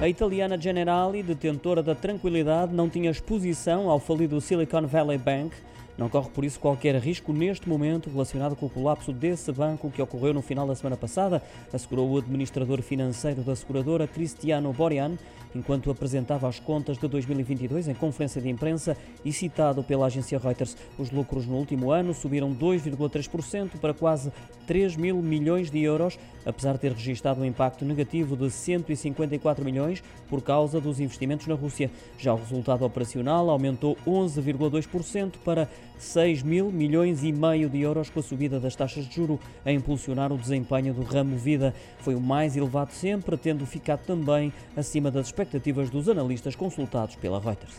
A 0.00 0.08
italiana 0.08 0.56
Generali, 0.56 1.24
detentora 1.24 1.82
da 1.82 1.92
tranquilidade, 1.92 2.72
não 2.72 2.88
tinha 2.88 3.10
exposição 3.10 3.90
ao 3.90 3.98
falido 3.98 4.40
Silicon 4.40 4.86
Valley 4.86 5.18
Bank. 5.18 5.56
Não 5.98 6.08
corre 6.08 6.30
por 6.30 6.44
isso 6.44 6.60
qualquer 6.60 6.94
risco 6.94 7.32
neste 7.32 7.68
momento 7.68 8.08
relacionado 8.08 8.54
com 8.54 8.66
o 8.66 8.70
colapso 8.70 9.12
desse 9.12 9.50
banco 9.50 9.90
que 9.90 10.00
ocorreu 10.00 10.32
no 10.32 10.40
final 10.40 10.68
da 10.68 10.76
semana 10.76 10.96
passada, 10.96 11.42
assegurou 11.72 12.08
o 12.08 12.18
administrador 12.18 12.80
financeiro 12.80 13.42
da 13.42 13.56
seguradora 13.56 14.06
Cristiano 14.06 14.72
Borian, 14.72 15.18
enquanto 15.54 15.90
apresentava 15.90 16.48
as 16.48 16.58
contas 16.58 16.98
de 16.98 17.06
2022 17.08 17.88
em 17.88 17.94
conferência 17.94 18.40
de 18.40 18.48
imprensa 18.48 18.96
e 19.24 19.32
citado 19.32 19.82
pela 19.82 20.06
agência 20.06 20.38
Reuters. 20.38 20.76
Os 20.98 21.10
lucros 21.10 21.46
no 21.46 21.56
último 21.56 21.90
ano 21.90 22.14
subiram 22.14 22.54
2,3% 22.54 23.78
para 23.80 23.94
quase 23.94 24.32
3 24.66 24.96
mil 24.96 25.22
milhões 25.22 25.70
de 25.70 25.80
euros, 25.80 26.18
apesar 26.44 26.74
de 26.74 26.80
ter 26.80 26.92
registrado 26.92 27.40
um 27.40 27.44
impacto 27.44 27.84
negativo 27.84 28.36
de 28.36 28.50
154 28.50 29.64
milhões 29.64 30.02
por 30.28 30.42
causa 30.42 30.80
dos 30.80 31.00
investimentos 31.00 31.46
na 31.46 31.54
Rússia. 31.54 31.90
Já 32.18 32.34
o 32.34 32.36
resultado 32.36 32.84
operacional 32.84 33.48
aumentou 33.48 33.96
11,2% 34.06 35.34
para 35.44 35.68
6 35.98 36.42
mil 36.42 36.70
milhões 36.70 37.24
e 37.24 37.32
meio 37.32 37.68
de 37.68 37.80
euros 37.80 38.10
com 38.10 38.20
a 38.20 38.22
subida 38.22 38.60
das 38.60 38.76
taxas 38.76 39.06
de 39.06 39.14
juro 39.14 39.40
a 39.64 39.72
impulsionar 39.72 40.32
o 40.32 40.38
desempenho 40.38 40.94
do 40.94 41.02
ramo 41.02 41.36
vida. 41.36 41.74
Foi 41.98 42.14
o 42.14 42.20
mais 42.20 42.56
elevado 42.56 42.92
sempre, 42.92 43.36
tendo 43.36 43.66
ficado 43.66 44.04
também 44.04 44.52
acima 44.76 45.10
das 45.10 45.32
expectativas 45.38 45.88
dos 45.88 46.08
analistas 46.08 46.56
consultados 46.56 47.14
pela 47.14 47.38
Reuters. 47.38 47.76